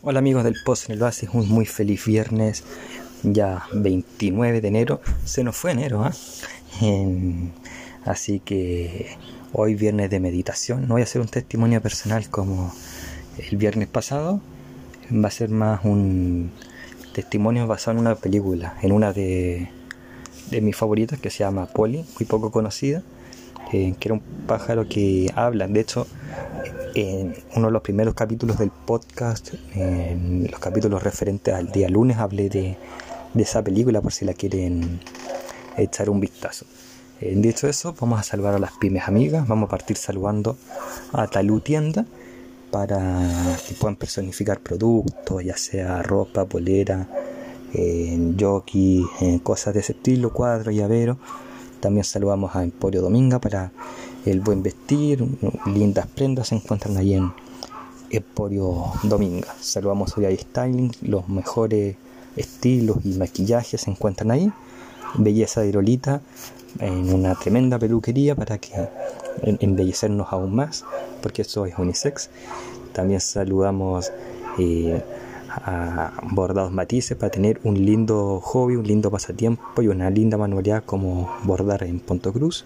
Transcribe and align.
Hola 0.00 0.20
amigos 0.20 0.44
del 0.44 0.54
Post 0.64 0.88
en 0.88 0.94
el 0.94 1.02
Oasis, 1.02 1.28
un 1.32 1.48
muy 1.48 1.66
feliz 1.66 2.04
viernes, 2.04 2.62
ya 3.24 3.66
29 3.72 4.60
de 4.60 4.68
enero, 4.68 5.00
se 5.24 5.42
nos 5.42 5.56
fue 5.56 5.72
enero, 5.72 6.04
¿ah? 6.04 6.12
así 8.04 8.38
que 8.38 9.16
hoy 9.52 9.74
viernes 9.74 10.08
de 10.08 10.20
meditación, 10.20 10.82
no 10.82 10.94
voy 10.94 11.00
a 11.00 11.04
hacer 11.04 11.20
un 11.20 11.26
testimonio 11.26 11.82
personal 11.82 12.30
como 12.30 12.72
el 13.38 13.56
viernes 13.56 13.88
pasado, 13.88 14.40
va 15.12 15.26
a 15.26 15.32
ser 15.32 15.48
más 15.48 15.84
un 15.84 16.52
testimonio 17.12 17.66
basado 17.66 17.98
en 17.98 18.06
una 18.06 18.14
película, 18.14 18.76
en 18.82 18.92
una 18.92 19.12
de, 19.12 19.68
de 20.52 20.60
mis 20.60 20.76
favoritas 20.76 21.18
que 21.18 21.30
se 21.30 21.38
llama 21.38 21.66
Polly, 21.66 22.04
muy 22.16 22.24
poco 22.24 22.52
conocida, 22.52 23.02
eh, 23.72 23.94
que 23.98 24.08
era 24.08 24.14
un 24.14 24.22
pájaro 24.46 24.88
que 24.88 25.30
habla, 25.34 25.66
de 25.66 25.80
hecho 25.80 26.06
en 26.94 27.34
uno 27.54 27.66
de 27.66 27.72
los 27.72 27.82
primeros 27.82 28.14
capítulos 28.14 28.58
del 28.58 28.70
podcast, 28.70 29.54
en 29.74 30.48
los 30.50 30.58
capítulos 30.58 31.02
referentes 31.02 31.54
al 31.54 31.70
día 31.70 31.88
lunes, 31.88 32.18
hablé 32.18 32.48
de, 32.48 32.76
esa 33.36 33.62
película 33.62 34.00
por 34.00 34.12
si 34.12 34.24
la 34.24 34.34
quieren 34.34 35.00
echar 35.76 36.10
un 36.10 36.18
vistazo. 36.18 36.66
Eh, 37.20 37.34
dicho 37.36 37.68
eso, 37.68 37.94
vamos 38.00 38.18
a 38.18 38.22
saludar 38.22 38.54
a 38.54 38.58
las 38.58 38.72
pymes 38.72 39.06
amigas, 39.06 39.46
vamos 39.46 39.68
a 39.68 39.70
partir 39.70 39.96
saludando 39.96 40.56
a 41.12 41.26
Talú 41.28 41.60
Tienda 41.60 42.04
para 42.70 43.56
que 43.66 43.74
puedan 43.74 43.96
personificar 43.96 44.60
productos, 44.60 45.44
ya 45.44 45.56
sea 45.56 46.02
ropa, 46.02 46.46
polera, 46.46 47.08
eh, 47.74 48.34
jockey, 48.38 49.04
cosas 49.42 49.74
de 49.74 49.80
ese 49.80 49.92
estilo, 49.92 50.32
cuadros, 50.32 50.74
llavero. 50.74 51.18
También 51.80 52.04
saludamos 52.04 52.54
a 52.56 52.62
Emporio 52.62 53.02
Dominga 53.02 53.38
para 53.38 53.70
el 54.24 54.40
buen 54.40 54.62
vestir, 54.62 55.24
lindas 55.66 56.06
prendas 56.06 56.48
se 56.48 56.56
encuentran 56.56 56.96
ahí 56.96 57.14
en 57.14 57.32
Emporio 58.10 58.92
Dominga. 59.04 59.54
Saludamos 59.60 60.16
a 60.18 60.36
Styling, 60.36 60.92
los 61.02 61.28
mejores 61.28 61.96
estilos 62.36 62.98
y 63.04 63.10
maquillajes 63.14 63.82
se 63.82 63.90
encuentran 63.90 64.30
ahí. 64.30 64.52
Belleza 65.14 65.62
de 65.62 65.68
Irolita 65.68 66.20
en 66.80 67.12
una 67.12 67.34
tremenda 67.34 67.78
peluquería 67.78 68.34
para 68.34 68.58
que 68.58 68.88
embellecernos 69.42 70.28
aún 70.30 70.54
más, 70.54 70.84
porque 71.22 71.42
eso 71.42 71.66
es 71.66 71.78
unisex. 71.78 72.30
También 72.92 73.20
saludamos 73.20 74.12
eh, 74.58 75.02
a 75.64 76.12
Bordados 76.30 76.72
Matices 76.72 77.16
para 77.16 77.30
tener 77.30 77.60
un 77.64 77.84
lindo 77.84 78.40
hobby, 78.40 78.76
un 78.76 78.86
lindo 78.86 79.10
pasatiempo 79.10 79.82
y 79.82 79.88
una 79.88 80.10
linda 80.10 80.36
manualidad 80.36 80.84
como 80.84 81.30
bordar 81.44 81.82
en 81.82 82.00
Punto 82.00 82.32
Cruz. 82.32 82.64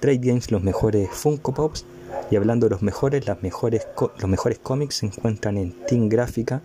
Trade 0.00 0.18
Games, 0.18 0.50
los 0.50 0.62
mejores 0.62 1.10
Funko 1.10 1.54
Pops. 1.54 1.84
Y 2.30 2.36
hablando 2.36 2.66
de 2.66 2.70
los 2.70 2.82
mejores, 2.82 3.26
las 3.26 3.42
mejores 3.42 3.86
los 4.18 4.28
mejores 4.28 4.58
cómics 4.58 4.96
se 4.96 5.06
encuentran 5.06 5.56
en 5.56 5.72
Team 5.86 6.08
Gráfica. 6.08 6.60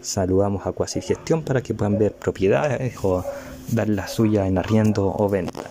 Saludamos 0.00 0.66
a 0.66 0.72
Quasi 0.72 1.00
Gestión 1.00 1.42
para 1.42 1.62
que 1.62 1.74
puedan 1.74 1.98
ver 1.98 2.12
propiedades 2.12 2.96
o 3.02 3.24
dar 3.72 3.88
la 3.88 4.06
suya 4.06 4.46
en 4.46 4.58
arriendo 4.58 5.14
o 5.16 5.28
venta. 5.28 5.62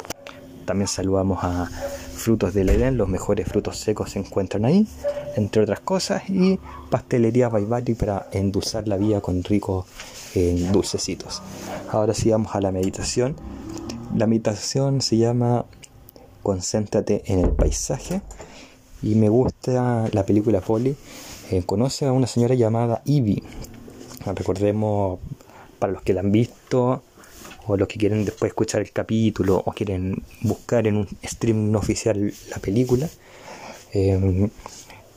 También 0.66 0.88
saludamos 0.88 1.40
a 1.44 1.70
Frutos 2.16 2.54
del 2.54 2.70
Edén, 2.70 2.98
los 2.98 3.08
mejores 3.10 3.48
frutos 3.48 3.78
secos 3.78 4.12
se 4.12 4.20
encuentran 4.20 4.66
ahí, 4.66 4.88
entre 5.36 5.62
otras 5.62 5.82
cosas, 5.82 6.28
y 6.30 6.60
pastelería 6.90 7.50
Baibari 7.50 7.94
para 7.94 8.28
endulzar 8.32 8.88
la 8.88 8.98
vida 8.98 9.22
con 9.22 9.44
ricos 9.44 9.86
eh, 10.34 10.70
dulcecitos. 10.72 11.42
Ahora 11.92 12.14
sí 12.14 12.32
vamos 12.32 12.56
a 12.56 12.62
la 12.62 12.72
meditación. 12.72 13.36
La 14.16 14.28
meditación 14.28 15.02
se 15.02 15.18
llama 15.18 15.66
concéntrate 16.42 17.24
en 17.26 17.40
el 17.40 17.50
paisaje. 17.50 18.22
Y 19.02 19.16
me 19.16 19.30
gusta 19.30 20.08
la 20.12 20.26
película 20.26 20.62
Polly. 20.62 20.96
Eh, 21.52 21.64
conoce 21.66 22.06
a 22.06 22.12
una 22.12 22.28
señora 22.28 22.56
llamada 22.56 23.02
Ivy. 23.06 23.44
Recordemos, 24.26 25.20
para 25.80 25.94
los 25.94 26.02
que 26.02 26.14
la 26.14 26.22
han 26.22 26.32
visto, 26.32 27.04
o 27.68 27.78
los 27.78 27.88
que 27.88 27.98
quieren 27.98 28.26
después 28.26 28.50
escuchar 28.50 28.82
el 28.82 28.92
capítulo, 28.92 29.62
o 29.66 29.72
quieren 29.72 30.24
buscar 30.42 30.88
en 30.88 30.98
un 30.98 31.08
stream 31.24 31.76
oficial 31.76 32.34
la 32.50 32.58
película. 32.58 33.10
Eh, 33.94 34.50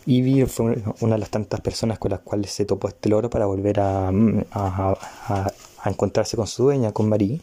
Ivy 0.06 0.47
fue 0.47 0.82
una 1.00 1.16
de 1.16 1.19
las 1.19 1.28
tantas 1.28 1.60
personas 1.60 1.98
con 1.98 2.10
las 2.12 2.20
cuales 2.20 2.50
se 2.50 2.64
topó 2.64 2.88
este 2.88 3.10
loro 3.10 3.28
para 3.28 3.44
volver 3.44 3.78
a, 3.81 4.09
a, 4.09 5.53
encontrarse 5.84 6.34
con 6.36 6.47
su 6.47 6.62
dueña, 6.62 6.92
con 6.92 7.10
Marie. 7.10 7.41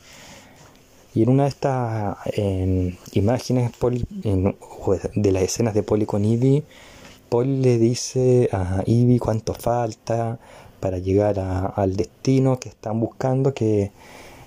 Y 1.14 1.22
en 1.22 1.30
una 1.30 1.44
de 1.44 1.50
estas 1.50 2.18
imágenes 3.14 3.72
de 5.14 5.32
las 5.32 5.44
escenas 5.44 5.76
de 5.76 5.84
Polly 5.84 6.08
con 6.08 6.26
Ivy, 6.26 6.64
Paul 7.30 7.62
le 7.62 7.78
dice 7.78 8.50
a 8.52 8.82
Ivy 8.86 9.20
cuánto 9.20 9.54
falta 9.54 10.40
para 10.80 10.98
llegar 10.98 11.40
al 11.40 11.96
destino 11.96 12.60
que 12.60 12.70
están 12.70 13.00
buscando, 13.00 13.54
que 13.54 13.92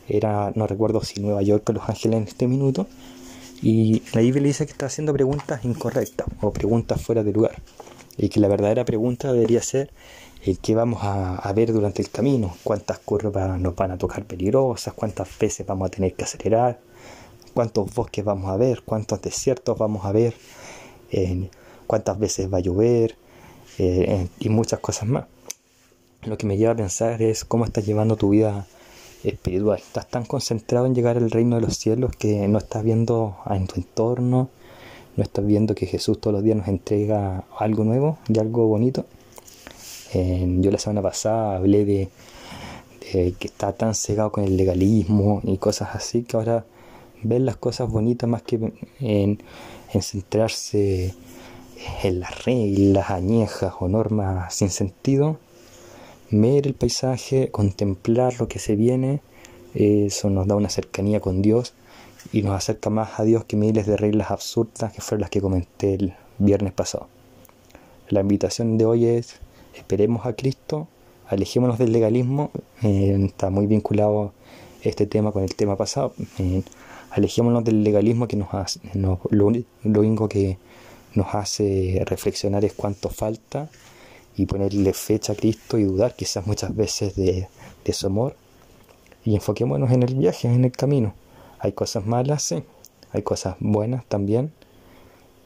era, 0.09 0.53
no 0.55 0.67
recuerdo 0.67 1.03
si 1.03 1.21
Nueva 1.21 1.43
York 1.43 1.69
o 1.69 1.73
Los 1.73 1.89
Ángeles 1.89 2.19
en 2.19 2.29
este 2.29 2.47
minuto. 2.47 2.87
Y 3.61 4.03
la 4.13 4.23
le 4.23 4.31
dice 4.31 4.67
que 4.67 4.73
está 4.73 4.87
haciendo 4.87 5.13
preguntas 5.13 5.65
incorrectas 5.65 6.29
o 6.41 6.53
preguntas 6.53 7.01
fuera 7.01 7.25
de 7.25 7.33
lugar. 7.33 7.61
Y 8.17 8.29
que 8.29 8.41
la 8.41 8.49
verdadera 8.49 8.85
pregunta 8.85 9.33
debería 9.33 9.63
ser 9.63 9.91
qué 10.57 10.75
vamos 10.75 11.01
a, 11.03 11.53
ver 11.53 11.73
durante 11.73 12.01
el 12.01 12.11
camino, 12.11 12.57
cuántas 12.65 12.99
curvas 12.99 13.61
nos 13.61 13.75
van 13.75 13.91
a 13.91 13.99
tocar 13.99 14.25
peligrosas, 14.25 14.95
cuántas 14.95 15.29
veces 15.39 15.67
vamos 15.67 15.89
a 15.89 15.91
tener 15.91 16.15
que 16.15 16.25
acelerar, 16.25 16.81
cuántos 17.55 17.93
bosques 17.95 18.25
vamos 18.25 18.51
a 18.51 18.57
ver, 18.57 18.83
cuántos 18.83 19.21
desiertos 19.21 19.77
vamos 19.77 20.05
a 20.05 20.13
ver, 20.13 20.35
cuántas 21.87 22.19
veces 22.19 22.53
va 22.53 22.59
a 22.59 22.61
llover 22.61 23.17
eh, 23.79 24.29
y 24.39 24.49
muchas 24.49 24.81
cosas 24.81 25.09
más. 25.09 25.25
Lo 26.23 26.39
que 26.39 26.47
me 26.47 26.57
lleva 26.57 26.73
a 26.73 26.77
pensar 26.77 27.21
es 27.23 27.45
cómo 27.45 27.65
estás 27.65 27.85
llevando 27.87 28.17
tu 28.17 28.31
vida 28.31 28.67
espiritual. 29.25 29.79
Estás 29.79 30.09
tan 30.09 30.25
concentrado 30.25 30.87
en 30.87 30.95
llegar 30.95 31.17
al 31.17 31.31
reino 31.31 31.57
de 31.57 31.63
los 31.63 31.77
cielos 31.77 32.13
que 32.17 32.49
no 32.49 32.59
estás 32.59 32.85
viendo 32.85 33.37
en 33.51 33.67
tu 33.67 33.77
entorno, 33.77 34.49
no 35.17 35.23
estás 35.23 35.47
viendo 35.47 35.75
que 35.75 35.87
Jesús 35.87 36.21
todos 36.21 36.35
los 36.35 36.45
días 36.45 36.57
nos 36.57 36.69
entrega 36.69 37.45
algo 37.59 37.85
nuevo 37.85 38.19
y 38.29 38.39
algo 38.39 38.67
bonito 38.67 39.05
yo 40.13 40.71
la 40.71 40.79
semana 40.79 41.03
pasada 41.03 41.57
hablé 41.57 41.85
de, 41.85 42.09
que 43.11 43.47
está 43.47 43.73
tan 43.73 43.95
cegado 43.95 44.33
con 44.33 44.45
el 44.45 44.57
legalismo 44.57 45.41
y 45.45 45.59
cosas 45.59 45.95
así 45.95 46.23
que 46.23 46.37
ahora 46.37 46.65
ver 47.23 47.41
las 47.41 47.57
cosas 47.57 47.91
bonitas 47.91 48.29
más 48.29 48.43
que 48.43 48.73
en, 49.01 49.39
centrarse 50.01 51.15
en 52.03 52.21
las 52.21 52.45
reglas 52.45 53.11
añejas 53.11 53.75
o 53.81 53.89
normas 53.89 54.55
sin 54.55 54.71
sentido, 54.71 55.39
ver 56.31 56.67
el 56.67 56.75
paisaje, 56.75 57.51
contemplar 57.51 58.35
lo 58.39 58.49
que 58.49 58.59
se 58.59 58.77
viene, 58.77 59.21
eso 59.75 60.31
nos 60.31 60.47
da 60.47 60.57
una 60.57 60.69
cercanía 60.69 61.21
con 61.21 61.43
Dios 61.43 61.75
y 62.33 62.43
nos 62.43 62.55
acerca 62.55 62.91
más 62.91 63.19
a 63.21 63.25
Dios 63.25 63.45
que 63.45 63.57
miles 63.57 63.87
de 63.87 63.97
reglas 63.97 64.31
absurdas 64.31 64.93
que 64.93 65.01
fueron 65.01 65.23
las 65.23 65.31
que 65.31 65.41
comenté 65.41 65.95
el 65.95 66.15
viernes 66.39 66.73
pasado. 66.73 67.09
La 68.09 68.21
invitación 68.21 68.79
de 68.79 68.87
hoy 68.87 69.07
es 69.07 69.37
esperemos 69.75 70.27
a 70.27 70.35
Cristo, 70.35 70.89
alejémonos 71.29 71.79
del 71.79 71.93
legalismo, 71.93 72.51
eh, 72.83 73.17
está 73.27 73.51
muy 73.51 73.67
vinculado 73.67 74.33
este 74.83 75.07
tema 75.07 75.33
con 75.33 75.43
el 75.43 75.55
tema 75.55 75.77
pasado, 75.77 76.15
eh, 76.39 76.63
alejémonos 77.11 77.65
del 77.65 77.85
legalismo 77.85 78.29
que 78.29 78.37
nos 78.37 78.53
hace, 78.55 78.81
lo, 78.95 79.47
único 79.47 80.29
que 80.29 80.59
nos 81.15 81.35
hace 81.35 82.03
reflexionar 82.07 82.65
es 82.65 82.73
cuánto 82.73 83.09
falta 83.09 83.71
y 84.39 84.47
ponerle 84.47 84.93
fecha 84.95 85.35
a 85.35 85.37
Cristo 85.37 85.79
y 85.79 85.85
dudar 85.85 86.15
quizás 86.17 86.47
muchas 86.47 86.75
veces 86.75 87.15
de, 87.17 87.49
su 87.93 88.07
amor 88.07 88.37
y 89.25 89.35
enfoquémonos 89.35 89.91
en 89.91 90.03
el 90.03 90.15
viaje, 90.15 90.49
en 90.49 90.65
el 90.65 90.73
camino. 90.73 91.15
Hay 91.59 91.73
cosas 91.73 92.07
malas, 92.07 92.43
sí, 92.43 92.63
hay 93.13 93.23
cosas 93.23 93.57
buenas 93.61 94.05
también, 94.07 94.53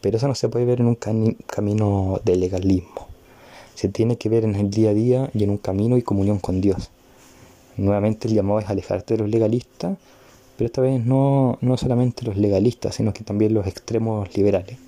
pero 0.00 0.16
eso 0.16 0.28
no 0.28 0.34
se 0.34 0.48
puede 0.48 0.64
ver 0.64 0.80
en 0.80 0.86
un 0.86 0.96
camino 1.46 2.20
de 2.24 2.36
legalismo 2.36 3.12
se 3.74 3.88
tiene 3.88 4.16
que 4.16 4.28
ver 4.28 4.44
en 4.44 4.54
el 4.54 4.70
día 4.70 4.90
a 4.90 4.94
día 4.94 5.30
y 5.34 5.44
en 5.44 5.50
un 5.50 5.58
camino 5.58 5.96
y 5.96 6.02
comunión 6.02 6.38
con 6.38 6.60
Dios. 6.60 6.90
Nuevamente 7.76 8.28
el 8.28 8.34
llamado 8.34 8.60
es 8.60 8.68
alejarte 8.68 9.14
de 9.14 9.22
los 9.22 9.30
legalistas, 9.30 9.96
pero 10.56 10.66
esta 10.66 10.82
vez 10.82 11.04
no, 11.04 11.58
no 11.60 11.76
solamente 11.76 12.24
los 12.24 12.36
legalistas, 12.36 12.94
sino 12.94 13.12
que 13.12 13.24
también 13.24 13.54
los 13.54 13.66
extremos 13.66 14.36
liberales. 14.36 14.78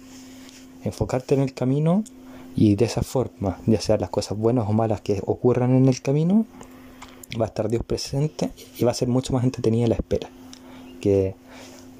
Enfocarte 0.84 1.34
en 1.34 1.40
el 1.40 1.54
camino 1.54 2.04
y 2.56 2.76
de 2.76 2.84
esa 2.84 3.02
forma, 3.02 3.58
ya 3.66 3.80
sea 3.80 3.96
las 3.96 4.10
cosas 4.10 4.38
buenas 4.38 4.68
o 4.68 4.72
malas 4.72 5.00
que 5.00 5.20
ocurran 5.26 5.74
en 5.74 5.88
el 5.88 6.00
camino, 6.00 6.46
va 7.40 7.46
a 7.46 7.48
estar 7.48 7.68
Dios 7.68 7.82
presente 7.84 8.50
y 8.78 8.84
va 8.84 8.92
a 8.92 8.94
ser 8.94 9.08
mucho 9.08 9.32
más 9.32 9.44
entretenida 9.44 9.88
la 9.88 9.96
espera 9.96 10.28
que 11.00 11.34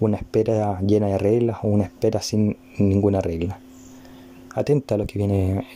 una 0.00 0.16
espera 0.16 0.80
llena 0.80 1.08
de 1.08 1.18
reglas 1.18 1.58
o 1.62 1.68
una 1.68 1.84
espera 1.84 2.22
sin 2.22 2.56
ninguna 2.78 3.20
regla. 3.20 3.58
Atenta 4.54 4.94
a 4.94 4.98
lo 4.98 5.06
que 5.06 5.18
viene 5.18 5.66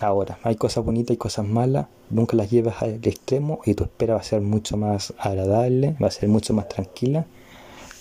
ahora, 0.00 0.38
hay 0.42 0.56
cosas 0.56 0.84
bonitas 0.84 1.14
y 1.14 1.16
cosas 1.16 1.46
malas, 1.46 1.86
nunca 2.10 2.36
las 2.36 2.50
llevas 2.50 2.82
al 2.82 3.00
extremo 3.02 3.60
y 3.64 3.74
tu 3.74 3.84
espera 3.84 4.14
va 4.14 4.20
a 4.20 4.24
ser 4.24 4.42
mucho 4.42 4.76
más 4.76 5.14
agradable, 5.18 5.96
va 6.02 6.08
a 6.08 6.10
ser 6.10 6.28
mucho 6.28 6.52
más 6.54 6.68
tranquila 6.68 7.24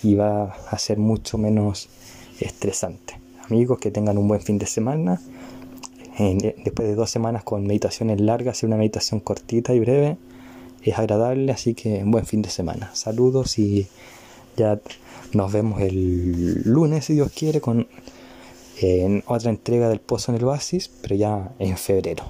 y 0.04 0.16
va 0.16 0.56
a 0.70 0.78
ser 0.78 0.98
mucho 0.98 1.38
menos 1.38 1.88
estresante. 2.40 3.21
Amigos, 3.52 3.80
que 3.80 3.92
tengan 3.92 4.18
un 4.18 4.30
buen 4.30 4.40
fin 4.40 4.58
de 4.60 4.66
semana. 4.66 5.20
después 6.18 6.88
de 6.88 6.96
dos 6.96 7.10
semanas 7.10 7.44
con 7.44 7.68
meditaciones 7.68 8.22
largas, 8.22 8.58
hacer 8.58 8.68
una 8.68 8.78
meditación 8.78 9.20
cortita 9.20 9.74
y 9.74 9.82
breve 9.82 10.16
es 10.84 10.98
agradable, 10.98 11.52
así 11.52 11.74
que 11.74 12.02
buen 12.06 12.26
fin 12.26 12.42
de 12.42 12.50
semana. 12.50 12.92
Saludos 12.94 13.60
y 13.60 13.88
ya 14.56 14.80
nos 15.34 15.52
vemos 15.52 15.82
el 15.82 16.62
lunes, 16.64 17.04
si 17.04 17.16
Dios 17.16 17.30
quiere, 17.38 17.60
con 17.60 17.88
en 18.80 19.22
otra 19.28 19.50
entrega 19.50 19.90
del 19.90 20.00
Pozo 20.00 20.32
en 20.32 20.38
el 20.38 20.46
Oasis, 20.46 20.90
pero 21.02 21.16
ya 21.16 21.52
en 21.60 21.76
febrero. 21.76 22.24